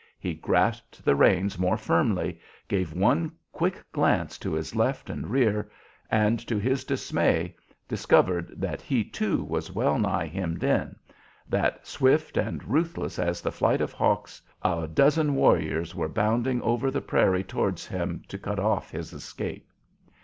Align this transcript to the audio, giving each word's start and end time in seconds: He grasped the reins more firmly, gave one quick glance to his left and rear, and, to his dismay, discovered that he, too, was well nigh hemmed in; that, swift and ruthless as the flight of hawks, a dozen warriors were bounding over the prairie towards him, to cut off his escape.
He 0.17 0.33
grasped 0.33 1.05
the 1.05 1.15
reins 1.15 1.59
more 1.59 1.77
firmly, 1.77 2.39
gave 2.67 2.91
one 2.91 3.33
quick 3.51 3.83
glance 3.91 4.39
to 4.39 4.51
his 4.53 4.75
left 4.75 5.11
and 5.11 5.29
rear, 5.29 5.69
and, 6.09 6.39
to 6.47 6.57
his 6.57 6.83
dismay, 6.83 7.55
discovered 7.87 8.51
that 8.59 8.81
he, 8.81 9.03
too, 9.03 9.43
was 9.43 9.71
well 9.71 9.99
nigh 9.99 10.25
hemmed 10.25 10.63
in; 10.63 10.95
that, 11.47 11.85
swift 11.85 12.35
and 12.35 12.63
ruthless 12.63 13.19
as 13.19 13.41
the 13.41 13.51
flight 13.51 13.79
of 13.79 13.93
hawks, 13.93 14.41
a 14.63 14.87
dozen 14.87 15.35
warriors 15.35 15.93
were 15.93 16.09
bounding 16.09 16.63
over 16.63 16.89
the 16.89 16.99
prairie 17.01 17.43
towards 17.43 17.85
him, 17.85 18.23
to 18.27 18.39
cut 18.39 18.57
off 18.57 18.89
his 18.89 19.13
escape. 19.13 19.69